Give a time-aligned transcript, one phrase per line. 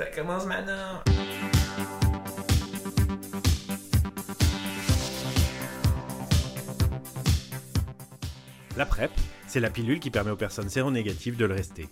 [0.00, 1.02] Ça commence maintenant.
[8.78, 9.10] La PrEP,
[9.46, 11.86] c'est la pilule qui permet aux personnes séronégatives de le rester.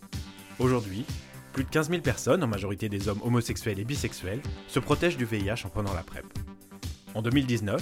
[0.58, 1.04] Aujourd'hui,
[1.52, 5.26] plus de 15 000 personnes, en majorité des hommes homosexuels et bisexuels, se protègent du
[5.26, 6.24] VIH en prenant la PrEP.
[7.14, 7.78] En 2019,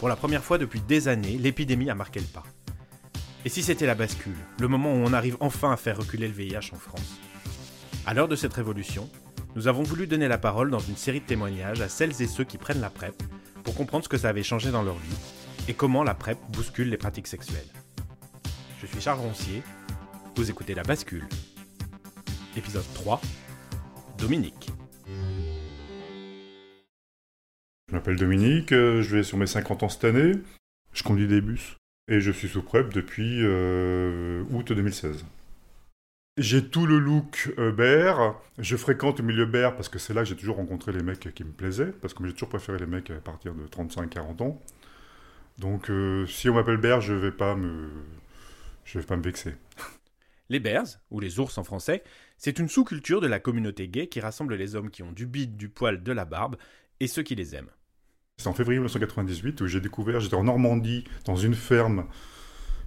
[0.00, 2.42] pour la première fois depuis des années, l'épidémie a marqué le pas.
[3.44, 6.34] Et si c'était la bascule, le moment où on arrive enfin à faire reculer le
[6.34, 7.20] VIH en France?
[8.04, 9.08] À l'heure de cette révolution,
[9.54, 12.44] nous avons voulu donner la parole dans une série de témoignages à celles et ceux
[12.44, 13.14] qui prennent la PrEP
[13.64, 15.16] pour comprendre ce que ça avait changé dans leur vie
[15.68, 17.68] et comment la PrEP bouscule les pratiques sexuelles.
[18.80, 19.62] Je suis Charles Roncier,
[20.36, 21.26] vous écoutez La Bascule.
[22.56, 23.20] Épisode 3
[24.18, 24.70] Dominique.
[27.88, 30.32] Je m'appelle Dominique, euh, je vais sur mes 50 ans cette année.
[30.92, 31.76] Je conduis des bus
[32.08, 35.24] et je suis sous PrEP depuis euh, août 2016.
[36.38, 38.40] J'ai tout le look euh, bear.
[38.58, 41.34] Je fréquente le milieu bear parce que c'est là que j'ai toujours rencontré les mecs
[41.34, 41.92] qui me plaisaient.
[41.92, 44.60] Parce que j'ai toujours préféré les mecs à partir de 35-40 ans.
[45.58, 47.90] Donc euh, si on m'appelle bear, je vais pas me,
[48.84, 49.54] je vais pas me vexer.
[50.48, 52.02] Les bears, ou les ours en français,
[52.36, 55.56] c'est une sous-culture de la communauté gay qui rassemble les hommes qui ont du bide,
[55.56, 56.56] du poil, de la barbe
[57.00, 57.70] et ceux qui les aiment.
[58.38, 62.06] C'est en février 1998 où j'ai découvert, j'étais en Normandie, dans une ferme,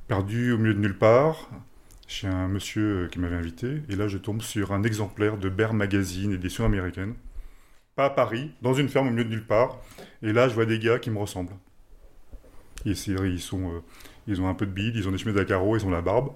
[0.08, 1.50] perdue au milieu de nulle part,
[2.08, 5.74] chez un monsieur qui m'avait invité, et là je tombe sur un exemplaire de Bear
[5.74, 7.16] Magazine, édition américaine.
[7.96, 9.80] Pas à Paris, dans une ferme au milieu de nulle part,
[10.22, 11.56] et là je vois des gars qui me ressemblent.
[12.86, 12.96] Ils,
[13.40, 13.82] sont, euh,
[14.28, 16.02] ils ont un peu de bide, ils ont des chemises à carreaux, ils ont la
[16.02, 16.34] barbe.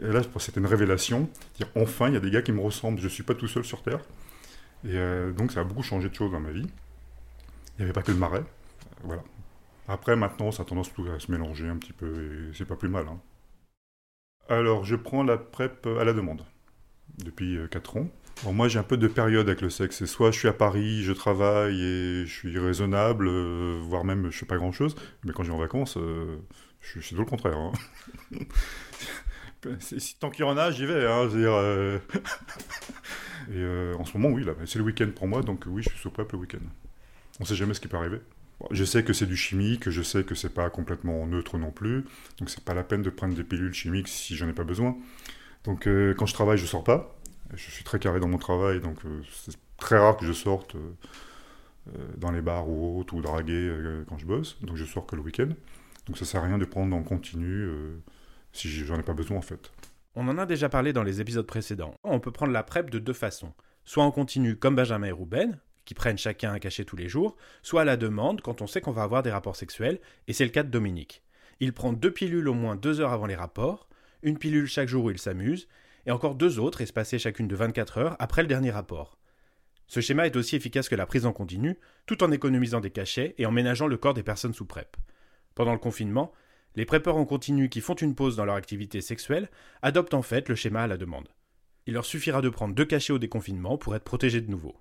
[0.00, 1.28] Et là, c'était une révélation.
[1.56, 2.98] Dire enfin, il y a des gars qui me ressemblent.
[2.98, 4.00] Je ne suis pas tout seul sur Terre.
[4.84, 6.66] Et euh, donc, ça a beaucoup changé de choses dans ma vie.
[7.76, 8.38] Il n'y avait pas que le marais.
[8.38, 9.24] Euh, voilà.
[9.88, 12.06] Après, maintenant, ça a tendance à se mélanger un petit peu.
[12.06, 13.06] Et c'est pas plus mal.
[13.08, 13.18] Hein.
[14.48, 16.44] Alors, je prends la PrEP à la demande.
[17.18, 18.08] Depuis 4 ans.
[18.44, 20.04] Bon, moi, j'ai un peu de période avec le sexe.
[20.04, 24.38] Soit je suis à Paris, je travaille et je suis raisonnable, euh, voire même je
[24.38, 24.94] fais pas grand-chose.
[25.24, 26.36] Mais quand je vais en vacances, euh,
[26.80, 27.58] je, suis tout le contraire.
[27.58, 27.72] Hein.
[30.20, 31.04] tant qu'il y en a, j'y vais.
[31.04, 31.98] Hein, euh...
[33.52, 35.98] et en ce moment, oui, là, c'est le week-end pour moi, donc oui, je suis
[35.98, 36.64] sous PrEP le week-end.
[37.40, 38.20] On sait jamais ce qui peut arriver.
[38.70, 42.04] Je sais que c'est du chimique, je sais que c'est pas complètement neutre non plus,
[42.38, 44.96] donc c'est pas la peine de prendre des pilules chimiques si j'en ai pas besoin.
[45.64, 47.18] Donc quand je travaille, je sors pas.
[47.54, 50.74] Je suis très carré dans mon travail, donc euh, c'est très rare que je sorte
[50.74, 50.92] euh,
[51.88, 53.72] euh, dans les bars ou autres, ou draguer
[54.08, 54.58] quand je bosse.
[54.62, 55.48] Donc je sors que le week-end.
[56.06, 57.68] Donc ça sert à rien de prendre en continu
[58.52, 59.70] si j'en ai pas besoin en fait.
[60.14, 61.94] On en a déjà parlé dans les épisodes précédents.
[62.02, 63.52] On peut prendre la PrEP de deux façons.
[63.84, 67.34] Soit en continu comme Benjamin et Ruben, qui prennent chacun un cachet tous les jours,
[67.62, 70.44] soit à la demande quand on sait qu'on va avoir des rapports sexuels, et c'est
[70.44, 71.22] le cas de Dominique.
[71.60, 73.88] Il prend deux pilules au moins deux heures avant les rapports,
[74.22, 75.66] une pilule chaque jour où il s'amuse,
[76.04, 79.16] et encore deux autres espacées chacune de 24 heures après le dernier rapport.
[79.86, 83.34] Ce schéma est aussi efficace que la prise en continu, tout en économisant des cachets
[83.38, 84.94] et en ménageant le corps des personnes sous PrEP.
[85.54, 86.32] Pendant le confinement,
[86.74, 89.48] les préppeurs en continu qui font une pause dans leur activité sexuelle
[89.80, 91.30] adoptent en fait le schéma à la demande.
[91.86, 94.78] Il leur suffira de prendre deux cachets au déconfinement pour être protégés de nouveau.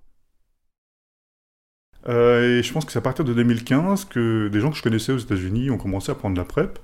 [2.07, 4.83] Euh, et je pense que c'est à partir de 2015 que des gens que je
[4.83, 6.79] connaissais aux États-Unis ont commencé à prendre la PrEP,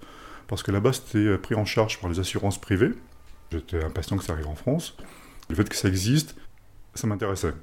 [0.47, 2.91] parce que là-bas c'était pris en charge par les assurances privées.
[3.51, 4.97] J'étais impatient que ça arrive en France.
[5.49, 6.35] Le fait que ça existe,
[6.95, 7.53] ça m'intéressait.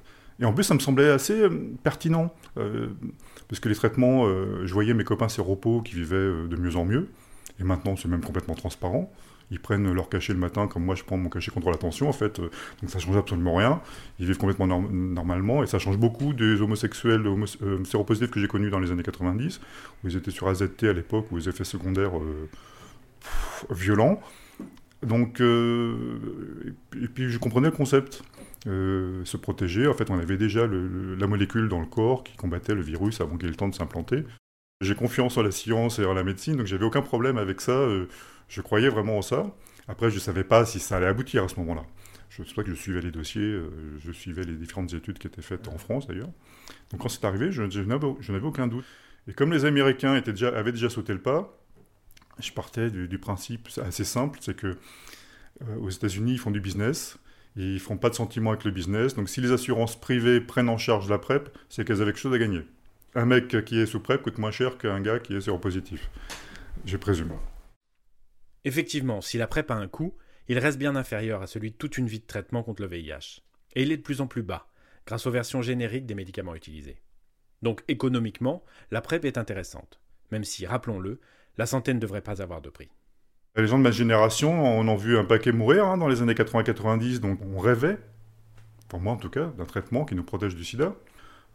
[0.41, 1.50] Et en plus, ça me semblait assez euh,
[1.83, 2.88] pertinent, euh,
[3.49, 6.77] parce que les traitements, euh, je voyais mes copains séropos qui vivaient euh, de mieux
[6.77, 7.09] en mieux,
[7.59, 9.12] et maintenant c'est même complètement transparent.
[9.50, 12.09] Ils prennent leur cachet le matin, comme moi je prends mon cachet contre la tension,
[12.09, 12.50] en fait, euh,
[12.81, 13.81] donc ça change absolument rien.
[14.19, 17.47] Ils vivent complètement norm normalement, et ça change beaucoup des homosexuels homo
[17.84, 19.61] séropositifs que j'ai connus dans les années 90,
[20.05, 22.12] où ils étaient sur AZT à l'époque, où les effets secondaires
[23.21, 24.21] pff, violents.
[25.03, 25.97] Donc, euh,
[27.00, 28.22] et puis je comprenais le concept.
[28.67, 32.75] Euh, se protéger, en fait, on avait déjà la molécule dans le corps qui combattait
[32.75, 34.25] le virus avant qu'il ait le temps de s'implanter.
[34.82, 37.72] J'ai confiance en la science et en la médecine, donc j'avais aucun problème avec ça.
[37.72, 38.06] Euh,
[38.50, 39.47] je croyais vraiment en ça.
[39.88, 41.84] Après, je ne savais pas si ça allait aboutir à ce moment-là.
[42.28, 43.71] Je sais pas que je suivais les dossiers, euh,
[44.05, 46.31] je suivais les différentes études qui étaient faites en France d'ailleurs.
[46.91, 48.85] Donc quand c'est arrivé, je, je n'avais aucun doute.
[49.29, 51.56] Et comme les Américains avaient déjà sauté le pas,
[52.38, 57.19] je partais du, principe assez simple, c'est que euh, aux États-Unis, ils font du business,
[57.56, 59.14] ils font pas de sentiments avec le business.
[59.14, 62.35] Donc si les assurances privées prennent en charge la PrEP, c'est qu'elles avaient quelque chose
[62.35, 62.62] à gagner.
[63.14, 66.11] Un mec qui est sous PrEP coûte moins cher qu'un gars qui est séropositif.
[66.87, 67.32] Je présume.
[68.65, 70.15] Effectivement, si la PrEP a un coût,
[70.49, 73.43] il reste bien inférieur à celui de toute une vie de traitement contre le VIH.
[73.75, 74.69] Et il est de plus en plus bas,
[75.07, 77.01] grâce aux versions génériques des médicaments utilisés.
[77.62, 81.21] Donc économiquement, la PrEP est intéressante, même si, rappelons-le,
[81.59, 82.91] la santé ne devrait pas avoir de prix.
[83.57, 86.35] Les gens de ma génération en ont vu un paquet mourir hein, dans les années
[86.35, 87.99] 80-90, donc on rêvait
[88.91, 90.95] pour moi en tout cas, d'un traitement qui nous protège du sida.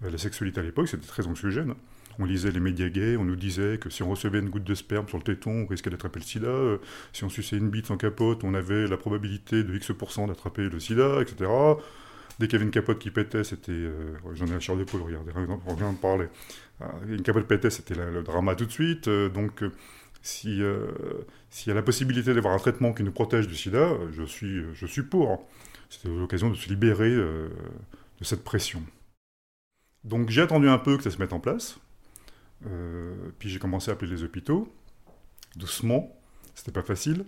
[0.04, 1.75] Euh, la sexualité à l'époque, c'était très anxiogène.
[2.19, 4.75] On lisait les médias gays, on nous disait que si on recevait une goutte de
[4.75, 6.47] sperme sur le téton, on risquait d'attraper le sida.
[6.47, 6.77] Euh,
[7.13, 10.79] si on suçait une bite sans capote, on avait la probabilité de X% d'attraper le
[10.79, 11.50] sida, etc.
[12.39, 13.71] Dès qu'il y avait une capote qui pétait, c'était.
[13.71, 15.31] Euh, j'en ai la de poule, regardez,
[15.65, 16.27] on vient de parler.
[17.07, 19.07] Une capote pétait, c'était le drama tout de suite.
[19.09, 19.63] donc,
[20.21, 20.61] si,
[21.50, 24.63] s'il y a la possibilité d'avoir un traitement qui nous protège du sida, je suis,
[24.73, 25.47] je suis pour.
[25.89, 28.83] C'était l'occasion de se libérer de cette pression.
[30.03, 31.79] Donc j'ai attendu un peu que ça se mette en place.
[32.68, 34.72] Euh, puis j'ai commencé à appeler les hôpitaux,
[35.56, 36.16] doucement.
[36.54, 37.25] C'était pas facile,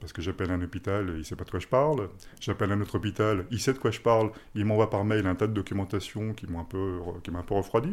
[0.00, 2.08] parce que j'appelle un hôpital, il sait pas de quoi je parle.
[2.40, 4.32] J'appelle un autre hôpital, il sait de quoi je parle.
[4.54, 7.00] Il m'envoie par mail un tas de documentation qui m'a un peu,
[7.34, 7.92] un peu refroidi.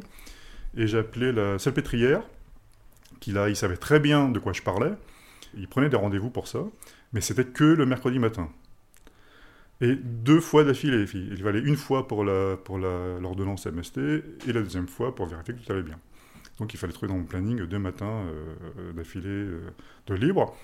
[0.78, 2.24] Et j'ai appelé la salpêtrière,
[3.20, 4.94] qui là, il savait très bien de quoi je parlais.
[5.56, 6.64] Il prenait des rendez-vous pour ça,
[7.14, 8.50] mais c'était que le mercredi matin.
[9.82, 13.98] Et deux fois d'affilée, il fallait une fois pour l'ordonnance la, pour MST
[14.48, 16.00] et la deuxième fois pour vérifier que tout allait bien.
[16.60, 19.62] Donc il fallait trouver dans mon planning deux matins euh, d'affilée euh,
[20.08, 20.56] de libre.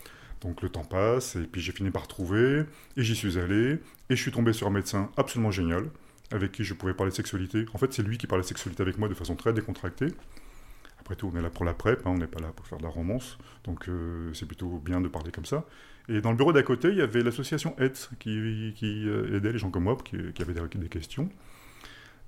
[0.41, 2.65] Donc le temps passe, et puis j'ai fini par trouver,
[2.97, 5.85] et j'y suis allé, et je suis tombé sur un médecin absolument génial,
[6.31, 7.65] avec qui je pouvais parler de sexualité.
[7.73, 10.07] En fait, c'est lui qui parlait de sexualité avec moi de façon très décontractée.
[10.99, 12.79] Après tout, on est là pour la PrEP, hein, on n'est pas là pour faire
[12.79, 15.65] de la romance, donc euh, c'est plutôt bien de parler comme ça.
[16.09, 19.57] Et dans le bureau d'à côté, il y avait l'association AIDS qui, euh, aidait les
[19.57, 21.29] gens comme moi qui, avaient des, questions.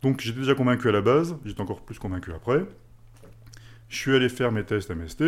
[0.01, 2.65] Donc j'étais déjà convaincu à la base, j'étais encore plus convaincu après.
[3.89, 5.23] Je suis allé faire mes tests MST,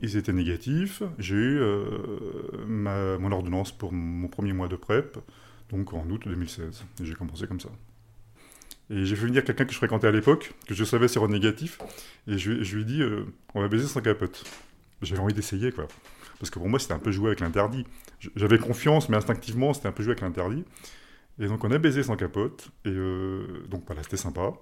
[0.00, 1.02] ils étaient négatifs.
[1.18, 5.18] J'ai eu euh, mon ordonnance pour mon premier mois de PrEP,
[5.70, 6.84] donc en août 2016.
[7.00, 7.70] Et j'ai commencé comme ça.
[8.90, 11.78] Et j'ai fait venir quelqu'un que je fréquentais à l'époque, que je savais négatif,
[12.26, 13.24] et je, je lui ai dit euh,
[13.54, 14.44] on va baiser sans capote.
[15.00, 15.86] J'avais envie d'essayer, quoi.
[16.38, 17.86] Parce que pour moi, c'était un peu jouer avec l'interdit.
[18.36, 20.64] J'avais confiance, mais instinctivement, c'était un peu jouer avec l'interdit.
[21.38, 22.70] Et donc, on a baisé sans capote.
[22.84, 24.52] Et euh, donc, voilà, c'était sympa.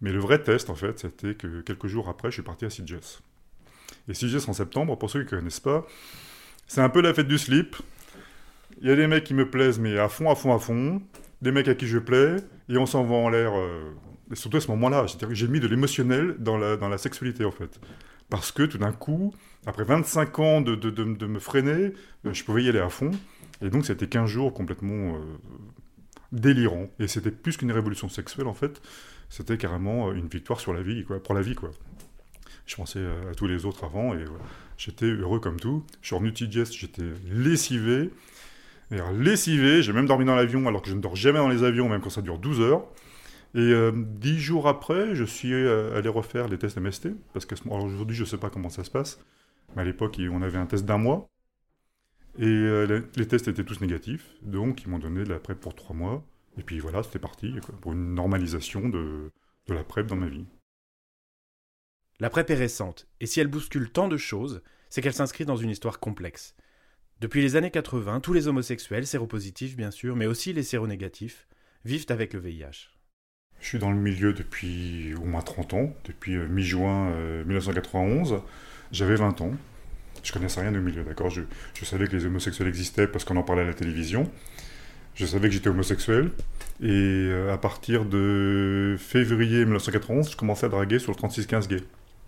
[0.00, 2.68] Mais le vrai test, en fait, c'était que quelques jours après, je suis parti à
[2.68, 3.20] CJS.
[4.08, 5.86] Et CJS en septembre, pour ceux qui ne connaissent pas,
[6.66, 7.76] c'est un peu la fête du slip.
[8.80, 11.02] Il y a des mecs qui me plaisent, mais à fond, à fond, à fond.
[11.42, 12.36] Des mecs à qui je plais.
[12.68, 13.52] Et on s'en va en l'air.
[13.56, 13.90] Euh,
[14.30, 17.50] et surtout à ce moment-là, j'ai mis de l'émotionnel dans la, dans la sexualité, en
[17.50, 17.80] fait.
[18.28, 19.34] Parce que tout d'un coup,
[19.66, 21.92] après 25 ans de, de, de, me freiner,
[22.26, 23.10] euh, je pouvais y aller à fond.
[23.62, 25.20] Et donc, c'était 15 jours complètement euh,
[26.32, 26.88] délirants.
[26.98, 28.80] Et c'était plus qu'une révolution sexuelle, en fait.
[29.28, 31.70] C'était carrément euh, une victoire sur la vie, quoi, pour la vie, quoi.
[32.66, 34.24] Je pensais à, tous les autres avant et
[34.76, 35.84] j'étais heureux comme tout.
[36.02, 38.10] Je suis revenu de j'étais lessivé.
[39.14, 41.88] lessivé, j'ai même dormi dans l'avion alors que je ne dors jamais dans les avions,
[41.88, 42.84] même quand ça dure 12 heures.
[43.54, 48.14] Et euh, dix jours après, je suis euh, allé refaire les tests MST, parce qu'aujourd'hui,
[48.14, 49.18] je ne sais pas comment ça se passe,
[49.74, 51.30] mais à l'époque, on avait un test d'un mois,
[52.38, 55.74] et euh, les, tests étaient tous négatifs, donc ils m'ont donné de la PrEP pour
[55.74, 56.24] trois mois,
[56.56, 59.32] et puis voilà, c'était parti, pour une normalisation de,
[59.66, 60.46] de la PrEP dans ma vie.
[62.20, 65.56] La PrEP est récente, et si elle bouscule tant de choses, c'est qu'elle s'inscrit dans
[65.56, 66.54] une histoire complexe.
[67.20, 71.48] Depuis les années 80, tous les homosexuels, séropositifs bien sûr, mais aussi les séronégatifs,
[71.84, 72.90] vivent avec le VIH.
[73.60, 77.10] Je suis dans le milieu depuis au moins 30 ans, depuis euh, mi-juin
[77.44, 78.32] 1991.
[78.32, 78.38] Euh,
[78.92, 79.52] J'avais 20 ans.
[80.22, 81.42] Je connaissais rien du milieu, d'accord je,
[81.84, 84.30] savais que les homosexuels existaient parce qu'on en parlait à la télévision.
[85.14, 86.30] Je savais que j'étais homosexuel.
[86.80, 91.80] Et euh, à partir de février 1991, je commençais à draguer sur le 3615 gay.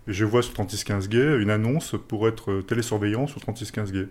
[0.07, 4.07] Et je vois sur 3615 gay une annonce pour être télésurveillant sur 3615 gay.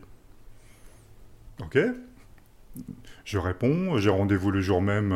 [1.61, 1.79] Ok
[3.25, 5.15] Je réponds, j'ai rendez-vous le jour même.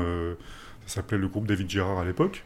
[0.86, 2.44] Ça s'appelait le groupe David Girard à l'époque.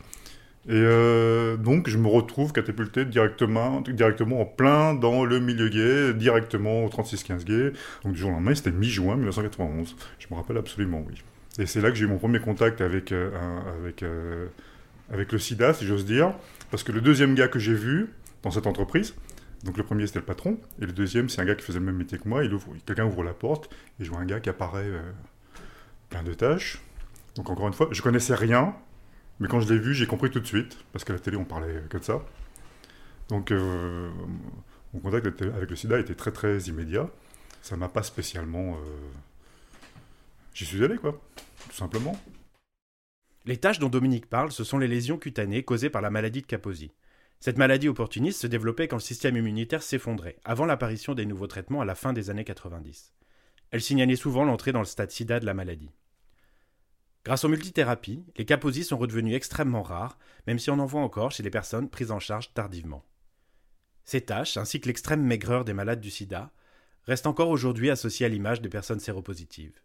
[0.67, 6.13] Et euh, donc, je me retrouve catapulté directement, directement en plein dans le milieu gay,
[6.13, 7.73] directement au 3615 gay.
[8.05, 9.97] Donc, du jour au lendemain, c'était mi-juin 1991.
[10.19, 11.23] Je me rappelle absolument, oui.
[11.59, 13.31] Et c'est là que j'ai eu mon premier contact avec, euh,
[13.81, 14.49] avec, euh,
[15.11, 16.35] avec le sida, si j'ose dire.
[16.71, 18.11] Parce que le deuxième gars que j'ai vu
[18.43, 19.15] dans cette entreprise,
[19.65, 21.85] donc le premier c'était le patron, et le deuxième c'est un gars qui faisait le
[21.85, 22.43] même métier que moi.
[22.87, 24.89] Quelqu'un ouvre la porte, et je vois un gars qui apparaît
[26.11, 26.81] plein de tâches.
[27.35, 28.75] Donc encore une fois, je connaissais rien,
[29.41, 31.45] mais quand je l'ai vu, j'ai compris tout de suite, parce qu'à la télé, on
[31.45, 32.25] parlait que de ça.
[33.29, 34.11] Donc euh,
[34.95, 37.09] mon contact avec le sida était très très immédiat.
[37.63, 38.75] Ça m'a pas spécialement...
[38.75, 39.11] Euh,
[40.55, 41.21] j'y suis allé, quoi,
[41.69, 42.19] tout simplement.
[43.45, 46.47] Les tâches dont Dominique parle, ce sont les lésions cutanées causées par la maladie de
[46.47, 46.93] Kaposi.
[47.41, 51.81] Cette maladie opportuniste se développait quand le système immunitaire s'effondrait, avant l'apparition des nouveaux traitements
[51.81, 53.15] à la fin des années 90.
[53.71, 55.91] Elle signalait souvent l'entrée dans le stade sida de la maladie.
[57.25, 61.31] Grâce aux multithérapies, les caposies sont redevenus extrêmement rares, même si on en voit encore
[61.31, 63.05] chez les personnes prises en charge tardivement.
[64.05, 66.51] Ces tâches, ainsi que l'extrême maigreur des malades du sida,
[67.05, 69.81] restent encore aujourd'hui associées à l'image des personnes séropositives.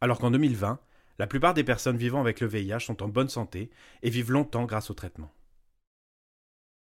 [0.00, 0.80] Alors qu'en 2020,
[1.18, 3.70] la plupart des personnes vivant avec le VIH sont en bonne santé
[4.02, 5.32] et vivent longtemps grâce au traitement.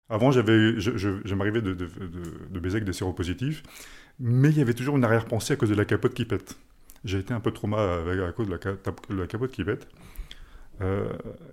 [0.08, 3.62] Avant, j'avais, je, de, de, baiser avec des séropositifs,
[4.18, 6.58] mais il y avait toujours une arrière-pensée à cause de la capote qui pète.
[7.04, 9.86] J'ai été un peu trauma à cause de la, capote qui pète.
[10.80, 11.08] Euh,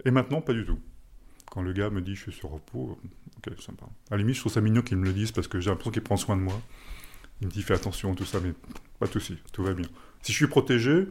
[0.05, 0.79] et maintenant, pas du tout.
[1.49, 2.97] Quand le gars me dit je suis sur repos,
[3.37, 3.85] ok, sympa.
[4.09, 5.91] À la limite, je trouve ça mignon qu'il me le dise parce que j'ai l'impression
[5.91, 6.59] qu'il prend soin de moi.
[7.41, 8.53] Il me dit fais attention, tout ça, mais
[8.99, 9.87] pas de souci, tout va bien.
[10.21, 11.07] Si je suis protégé,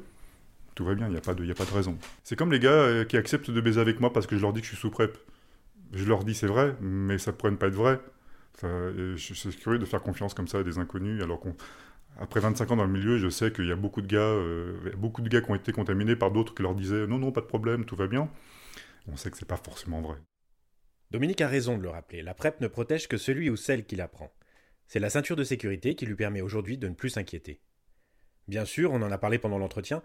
[0.75, 1.99] tout va bien, il n'y a, pas de, a pas de raison.
[2.25, 4.53] C'est comme les gars euh, qui acceptent de baiser avec moi parce que je leur
[4.55, 5.19] dis que je suis sous PrEP.
[5.93, 8.01] Je leur dis c'est vrai, mais ça pourrait ne pas être vrai.
[8.63, 11.41] je, suis curieux de faire confiance comme ça à des inconnus, alors
[12.21, 14.93] qu'après 25 ans dans le milieu, je sais qu'il y a beaucoup de gars, euh,
[14.97, 17.41] beaucoup de gars qui ont été contaminés par d'autres qui leur disaient non, non, pas
[17.41, 18.31] de problème, tout va bien.
[19.09, 20.19] On sait que c'est pas forcément vrai.
[21.11, 23.97] Dominique a raison de le rappeler, la PrEP ne protège que celui ou celle qui
[23.97, 24.33] la prend.
[24.87, 27.61] C'est la ceinture de sécurité qui lui permet aujourd'hui de ne plus s'inquiéter.
[28.49, 30.03] Bien sûr, on en a parlé pendant l'entretien,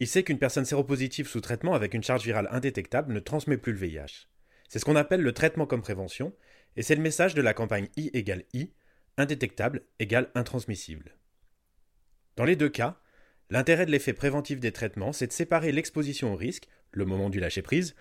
[0.00, 3.72] il sait qu'une personne séropositive sous traitement avec une charge virale indétectable ne transmet plus
[3.72, 4.28] le VIH.
[4.68, 6.32] C'est ce qu'on appelle le traitement comme prévention,
[6.76, 8.72] et c'est le message de la campagne I égale I,
[9.16, 11.17] indétectable égale intransmissible.
[12.38, 13.00] Dans les deux cas,
[13.50, 17.40] l'intérêt de l'effet préventif des traitements, c'est de séparer l'exposition au risque, le moment du
[17.40, 17.96] lâcher-prise,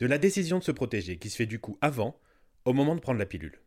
[0.00, 2.18] de la décision de se protéger, qui se fait du coup avant,
[2.64, 3.60] au moment de prendre la pilule.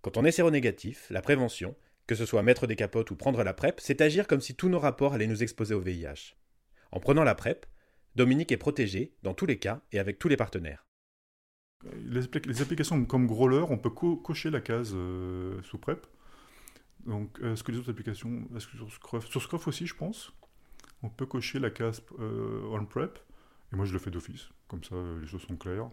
[0.00, 3.52] Quand on est séronégatif, la prévention, que ce soit mettre des capotes ou prendre la
[3.52, 6.34] PrEP, c'est agir comme si tous nos rapports allaient nous exposer au VIH.
[6.90, 7.66] En prenant la PrEP,
[8.16, 10.86] Dominique est protégé dans tous les cas et avec tous les partenaires.
[12.06, 16.06] Les, applications comme Growler, on peut cocher la case euh, sous PrEP?
[17.06, 20.32] Donc, est-ce que les autres applications, est-ce que sur Scruff, aussi, je pense,
[21.02, 23.18] on peut cocher la case euh, on PrEP.
[23.72, 24.48] Et moi, je le fais d'office.
[24.68, 25.88] Comme ça, les choses sont claires.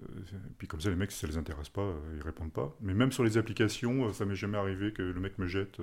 [0.00, 2.74] et euh, puis comme ça, les mecs, si ça les intéresse pas, ils répondent pas.
[2.80, 5.80] Mais même sur les applications, ça m'est jamais arrivé que le mec me jette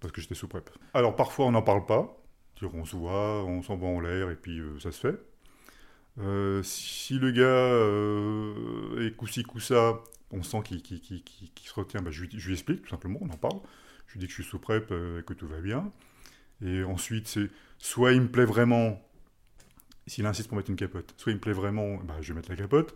[0.00, 0.70] parce que j'étais sous PrEP.
[0.94, 2.18] Alors parfois on n'en parle pas,
[2.74, 5.18] on se voit, on s'envoie en l'air et puis euh, ça se fait.
[6.20, 12.24] Euh, si le gars euh, est coup-ci, coup-ça, on sent qu'il se retient, bah, je,
[12.24, 13.60] lui, explique tout simplement, on en parle.
[14.06, 15.92] Je lui dis que je suis sous PrEP et que tout va bien.
[16.62, 19.00] Et ensuite, c'est soit il me plaît vraiment,
[20.06, 22.50] s'il insiste pour mettre une capote, soit il me plaît vraiment, bah, je vais mettre
[22.50, 22.94] la capote,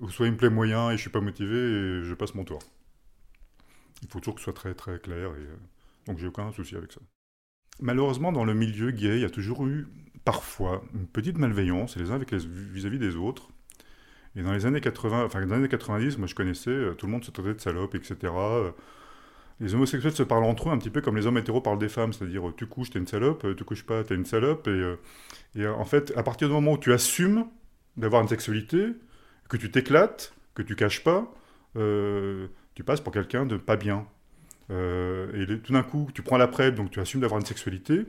[0.00, 2.44] ou soit il me plaît moyen et je suis pas motivé et je passe mon
[2.44, 2.60] tour.
[4.02, 5.56] Il faut toujours que ce soit très très clair, et, euh,
[6.06, 7.00] donc j'ai aucun souci avec ça.
[7.80, 9.86] Malheureusement, dans le milieu gay, il y a toujours eu
[10.24, 13.50] parfois une petite malveillance les uns vis-à-vis des autres.
[14.36, 17.06] Et dans les années 80, enfin dans les années 90, moi je connaissais, euh, tout
[17.06, 18.16] le monde se traitait de salope, etc.
[18.24, 18.70] Euh,
[19.60, 21.88] les homosexuels se parlent entre eux un petit peu comme les hommes hétéros parlent des
[21.88, 24.68] femmes, c'est-à-dire tu couches, t'es une salope, tu couches pas, t'es une salope.
[24.68, 27.46] Et, en fait, à partir du moment où tu assumes
[27.96, 28.88] d'avoir une sexualité,
[29.48, 31.32] que tu t'éclates, que tu caches pas,
[31.74, 34.06] tu passes pour quelqu'un de pas bien.
[34.70, 38.04] Euh, et tout d'un coup, tu prends la PrEP, donc tu assumes d'avoir une sexualité,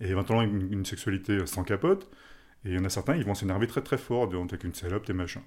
[0.00, 2.08] et éventuellement une, sexualité sans capote,
[2.64, 4.74] et il y en a certains, ils vont s'énerver très très fort, de avec une
[4.74, 5.42] salope, et machin.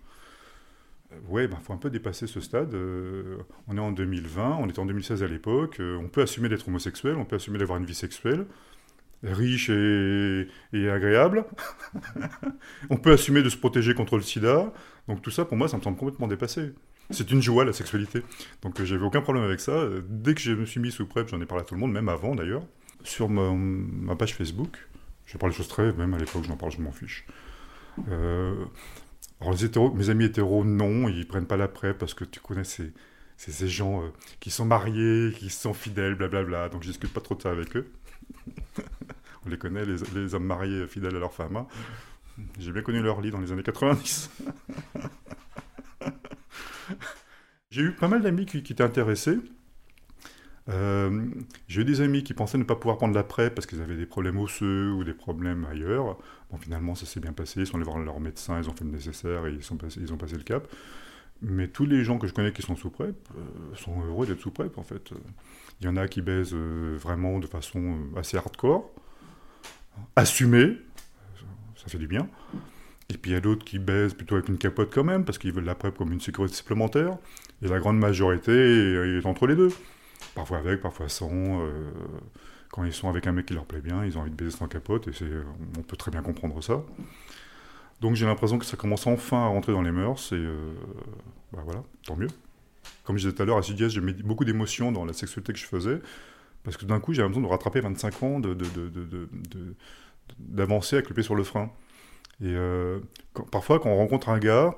[1.11, 2.73] Euh, ouais, il ben, faut un peu dépasser ce stade.
[2.73, 3.37] Euh,
[3.67, 7.17] on est en 2020, on était en 2016 à l'époque, on peut assumer d'être homosexuel,
[7.17, 8.45] on peut assumer d'avoir une vie sexuelle,
[9.23, 10.47] riche et,
[10.89, 11.45] agréable.
[12.89, 14.73] on peut assumer de se protéger contre le sida.
[15.07, 16.71] Donc tout ça, pour moi, ça me semble complètement dépassé.
[17.09, 18.23] C'est une joie, la sexualité.
[18.61, 19.85] Donc euh, j'avais aucun problème avec ça.
[20.07, 21.91] Dès que je me suis mis sous PrEP, j'en ai parlé à tout le monde,
[21.91, 22.63] même avant d'ailleurs.
[23.03, 24.77] Sur ma, page Facebook,
[25.31, 27.25] je parle des choses très, même à l'époque, j'en parle, je m'en fiche.
[28.09, 28.65] Euh,
[29.39, 32.41] alors les hétéros, mes amis hétéros, non, ils prennent pas la PrEP parce que tu
[32.41, 32.91] connais ces,
[33.37, 34.09] ces, gens euh,
[34.41, 36.67] qui sont mariés, qui sont fidèles, blablabla.
[36.67, 37.89] Donc je discute pas trop de ça avec eux.
[39.45, 41.55] On les connaît, les, hommes mariés fidèles à leur femme.
[41.55, 41.67] Hein.
[42.59, 44.29] J'ai bien connu leur lit dans les années 90.
[47.69, 49.39] J'ai eu pas mal d'amis qui, étaient intéressés.
[50.69, 51.25] Euh,
[51.67, 53.97] j'ai eu des amis qui pensaient ne pas pouvoir prendre la PrEP parce qu'ils avaient
[53.97, 56.17] des problèmes osseux ou des problèmes ailleurs.
[56.51, 57.61] Bon, finalement, ça s'est bien passé.
[57.61, 59.73] Ils sont allés voir leur médecin, ils ont fait le nécessaire et ils,
[60.13, 60.67] ont passé le cap.
[61.41, 64.41] Mais tous les gens que je connais qui sont sous PrEP euh, sont heureux d'être
[64.41, 65.11] sous PrEP, en fait.
[65.79, 68.91] Il y en a qui baisent euh, vraiment de façon assez hardcore,
[70.15, 70.77] assumée,
[71.75, 72.29] ça fait du bien.
[73.09, 75.39] Et puis il y a d'autres qui baisent plutôt avec une capote quand même, parce
[75.39, 77.17] qu'ils veulent la PrEP comme une sécurité supplémentaire.
[77.63, 79.71] Et la grande majorité est entre les deux.
[80.35, 81.29] Parfois avec, parfois sans.
[81.31, 81.91] Euh,
[82.71, 84.51] quand ils sont avec un mec qui leur plaît bien, ils ont envie de baiser
[84.51, 85.11] sans capote, et
[85.77, 86.81] on peut très bien comprendre ça.
[87.99, 90.73] Donc j'ai l'impression que ça commence enfin à rentrer dans les mœurs, et euh,
[91.51, 92.29] bah voilà, tant mieux.
[93.03, 95.53] Comme je disais tout à l'heure, à CDS, j'ai mis beaucoup d'émotions dans la sexualité
[95.53, 95.99] que je faisais,
[96.63, 98.41] parce que d'un coup, j'ai l'impression de rattraper 25 ans
[100.39, 101.69] d'avancer avec le pied sur le frein.
[102.41, 102.99] Et euh,
[103.51, 104.75] parfois, quand on rencontre un gars,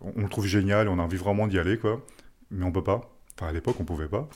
[0.00, 2.02] on, le trouve génial et on a envie vraiment d'y aller, quoi.
[2.50, 3.10] Mais on peut pas.
[3.34, 4.28] Enfin, à l'époque, on pouvait pas.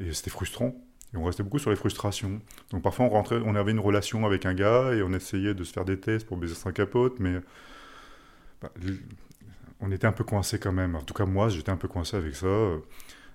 [0.00, 0.74] Et c'était frustrant.
[1.14, 2.40] Et on restait beaucoup sur les frustrations.
[2.70, 5.62] Donc parfois, on, rentrait, on avait une relation avec un gars et on essayait de
[5.64, 7.40] se faire des tests pour baiser sans capote, mais
[8.62, 8.70] bah,
[9.80, 10.94] on était un peu coincé quand même.
[10.94, 12.46] En tout cas, moi, j'étais un peu coincé avec ça.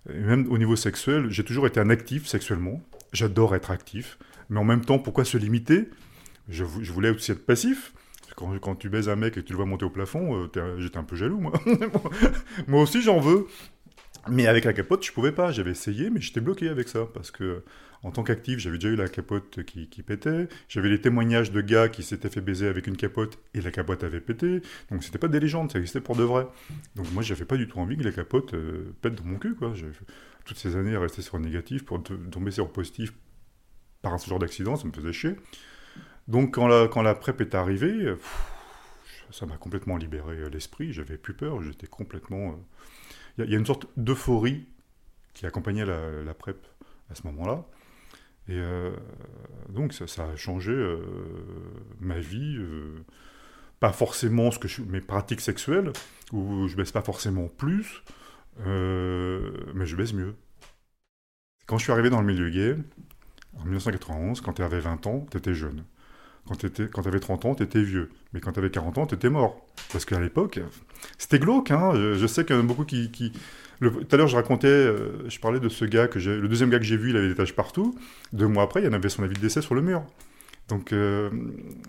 [0.10, 2.82] Et même au niveau sexuel, j'ai toujours été un actif sexuellement.
[3.14, 4.18] J'adore être actif.
[4.50, 5.90] Mais en même temps, pourquoi se limiter?
[6.50, 7.94] Je, voulais aussi être passif.
[8.38, 10.80] Quand, quand, tu baises un mec et que tu le vois monter au plafond, euh,
[10.80, 11.54] j'étais un peu jaloux, moi.
[12.68, 13.48] moi aussi, j'en veux.
[14.30, 15.52] Mais avec la capote, je pouvais pas.
[15.52, 17.06] J'avais essayé, mais j'étais bloqué avec ça.
[17.14, 17.64] Parce que,
[18.04, 20.48] en tant qu'actif, j'avais déjà eu la capote qui, pétait.
[20.68, 24.04] J'avais les témoignages de gars qui s'étaient fait baiser avec une capote et la capote
[24.04, 24.62] avait pété.
[24.92, 26.48] Donc, c'était pas des légendes, ça existait pour de vrai.
[26.96, 29.56] Donc, moi, j'avais pas du tout envie que la capote euh, pète dans mon cul,
[29.56, 29.74] quoi.
[30.46, 33.14] Toutes ces années à rester sur négatif pour tomber sur positif
[34.02, 35.36] par ce genre d'accident, ça me faisait chier.
[36.28, 38.16] Donc, quand la, quand la PrEP est arrivée,
[39.32, 40.94] ça m'a complètement libéré l'esprit.
[40.94, 42.52] J'avais plus peur, j'étais complètement.
[42.52, 42.56] Euh,
[43.38, 44.65] il y, a une sorte d'euphorie
[45.34, 46.65] qui accompagnait la, PrEP
[47.10, 47.65] à ce moment-là.
[48.50, 48.96] Et euh,
[49.70, 51.00] donc ça, a changé euh,
[52.00, 53.03] ma vie, euh,
[53.79, 55.91] pas forcément ce que je, mes pratiques sexuelles,
[56.32, 58.03] où je baisse pas forcément plus,
[58.65, 60.36] mais je baisse mieux.
[61.67, 62.77] Quand je suis arrivé dans le milieu gay,
[63.58, 65.84] en 1991, quand tu avais 20 ans, tu étais jeune.
[66.48, 68.10] Quand tu avais 30 ans, tu étais vieux.
[68.34, 69.66] Mais quand tu avais 40 ans, tu étais mort.
[69.92, 70.60] Parce qu'à l'époque,
[71.18, 71.72] c'était glauque.
[71.72, 73.34] Hein je, sais qu'il y en a beaucoup qui.
[73.80, 76.20] Tout à l'heure, je racontais, euh, je parlais de ce gars que.
[76.20, 77.98] Le deuxième gars que j'ai vu, il avait des taches partout.
[78.34, 80.04] Deux mois après, il y en avait son avis de décès sur le mur.
[80.68, 81.30] Donc, euh,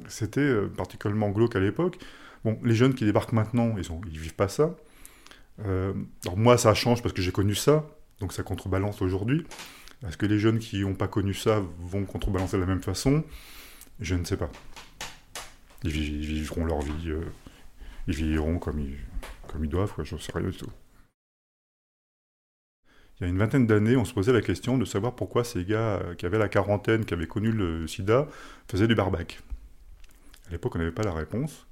[0.08, 1.98] c'était euh, particulièrement glauque à l'époque.
[2.44, 4.76] Bon, les jeunes qui débarquent maintenant, ils ne vivent pas ça.
[5.64, 7.86] alors, moi, ça change parce que j'ai connu ça.
[8.20, 9.44] Donc, ça contrebalance aujourd'hui.
[10.06, 13.24] Est-ce que les jeunes qui n'ont pas connu ça vont contrebalancer de la même façon
[14.00, 14.50] je ne sais pas.
[15.84, 17.22] Ils, vivront leur vie, euh,
[18.06, 20.70] ils vivront comme ils, doivent, je ne sais rien du tout.
[23.20, 25.64] Il y a une vingtaine d'années, on se posait la question de savoir pourquoi ces
[25.64, 28.28] gars euh, qui avaient la quarantaine, qui avaient connu le sida,
[28.70, 29.40] faisaient du barbac.
[30.48, 31.66] À l'époque, on n'avait pas la réponse.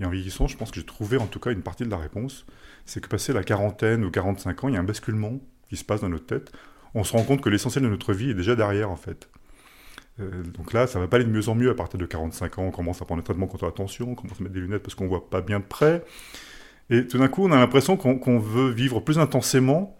[0.00, 1.98] Et en vieillissant, je pense que j'ai trouvé en tout cas une partie de la
[1.98, 2.46] réponse.
[2.86, 5.84] C'est que passé la quarantaine ou 45 ans, il y a un basculement qui se
[5.84, 6.52] passe dans notre tête.
[6.94, 9.28] On se rend compte que l'essentiel de notre vie est déjà derrière, en fait.
[10.18, 11.70] Euh, donc là, ça va pas aller de mieux en mieux.
[11.70, 14.14] À partir de 45 ans, on commence à prendre un traitement contre la tension, on
[14.14, 16.04] commence à mettre des lunettes parce qu'on voit pas bien de près.
[16.90, 19.96] Et tout d'un coup, on a l'impression qu'on veut vivre plus intensément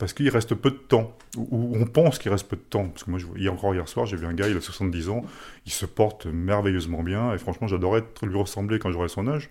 [0.00, 2.88] parce qu'il reste peu de temps, ou, on pense qu'il reste peu de temps.
[2.88, 5.22] Parce que moi, je, encore hier soir, j'ai vu un gars, il a 70 ans,
[5.66, 9.50] il se porte merveilleusement bien, et franchement, j'adorais lui ressembler quand j'aurais son âge.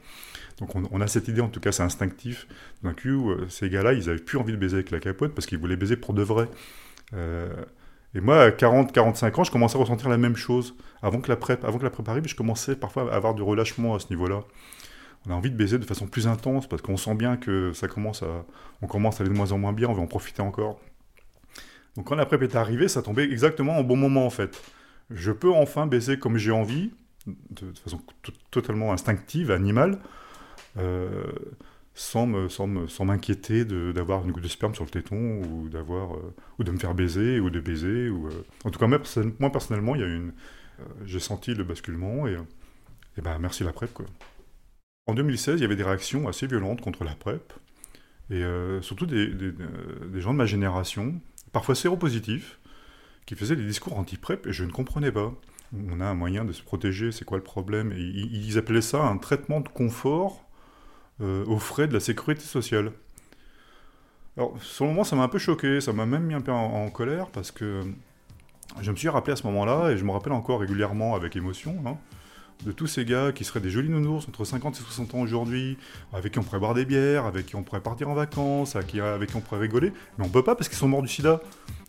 [0.58, 2.48] Donc on, a cette idée, en tout cas, c'est instinctif.
[2.84, 5.46] D'un coup, euh, ces gars-là, ils avaient plus envie de baiser avec la capote parce
[5.46, 6.50] qu'ils voulaient baiser pour de vrai.
[7.14, 7.54] Euh,
[8.16, 10.76] et moi, à 40-45 ans, je commençais à ressentir la même chose.
[11.02, 13.44] Avant que la PrEP, avant que la PrEP arrive, je commençais parfois à avoir du
[13.44, 14.42] relâchement à ce niveau-là.
[15.28, 17.88] On a envie de baiser de façon plus intense parce qu'on sent bien que ça
[17.88, 18.46] commence à,
[18.82, 20.80] on commence à aller de moins en moins bien, on veut en profiter encore.
[21.96, 24.60] Donc quand la PrEP est arrivée, ça tombait exactement au bon moment en fait.
[25.12, 26.92] Je peux enfin baiser comme j'ai envie,
[27.28, 28.02] de, façon
[28.50, 30.00] totalement instinctive, animale.
[30.78, 31.24] Euh,
[32.00, 36.72] sans m'inquiéter d'avoir une goutte de sperme sur le téton ou d'avoir euh, ou de
[36.72, 38.46] me faire baiser ou de baiser ou euh.
[38.64, 39.00] en tout cas moi,
[39.52, 40.32] personnellement il y a une
[40.80, 42.38] euh, j'ai senti le basculement et,
[43.18, 44.00] et ben merci la PrEP.
[45.08, 47.54] En 2016 il y avait des réactions assez violentes contre la PrEP
[48.32, 48.44] et
[48.82, 51.20] surtout des, des, gens de ma génération
[51.52, 52.60] parfois séropositifs
[53.26, 55.34] qui faisaient des discours anti-PrEP et je ne comprenais pas.
[55.74, 57.92] On a un moyen de se protéger, c'est quoi le problème?
[57.98, 60.49] Ils appelaient ça un traitement de confort
[61.22, 62.92] euh, aux frais de la sécurité sociale.
[64.38, 66.52] Alors, sur le moment, ça m'a un peu choqué, ça m'a même mis un peu
[66.52, 67.84] en, colère, parce que
[68.80, 71.76] je me suis rappelé à ce moment-là, et je me rappelle encore régulièrement avec émotion,
[71.86, 71.98] hein,
[72.66, 75.78] de tous ces gars qui seraient des jolis nounours entre 50 et 60 ans aujourd'hui,
[76.14, 78.88] avec qui on pourrait boire des bières, avec qui on pourrait partir en vacances, avec
[78.88, 81.42] qui, on pourrait rigoler, mais on peut pas parce qu'ils sont morts du sida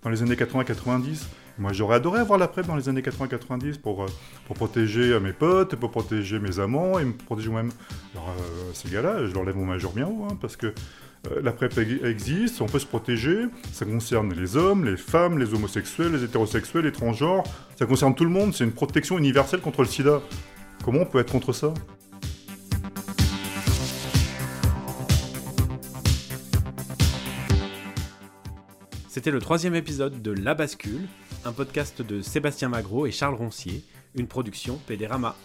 [0.03, 1.27] dans les années 80-90.
[1.59, 4.07] Moi, j'aurais adoré avoir la PrEP dans les années 80-90 pour, euh,
[4.47, 7.73] pour protéger euh, mes potes, pour protéger mes amants et me protéger moi-même.
[8.15, 10.73] Alors, euh, ces gars-là, je leur lève mon majeur bien haut, hein, parce que
[11.43, 13.45] la PrEP existe, on peut se protéger.
[13.73, 17.45] Ça concerne les hommes, les femmes, les homosexuels, les hétérosexuels, les transgenres.
[17.79, 18.55] Ça concerne tout le monde.
[18.55, 20.23] C'est une protection universelle contre le sida.
[20.85, 21.73] Comment on peut être contre ça
[29.09, 31.09] C'était le troisième épisode de La Bascule,
[31.45, 33.83] un podcast de Sébastien Magro et Charles Roncier,
[34.15, 35.37] une production Pédérama.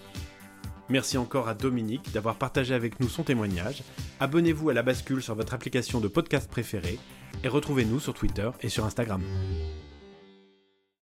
[0.87, 3.81] Merci encore à Dominique d'avoir partagé avec nous son témoignage.
[4.19, 6.99] Abonnez-vous à La Bascule sur votre application de podcast préférée
[7.43, 9.21] et retrouvez-nous sur Twitter et sur Instagram.